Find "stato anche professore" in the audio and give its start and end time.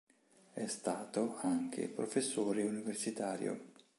0.65-2.63